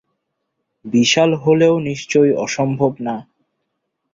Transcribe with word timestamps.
বিশাল 0.85 1.31
হলেও 1.43 1.75
নিশ্চয়ই 1.87 2.33
অসম্ভব 2.45 2.91
না? 3.07 3.15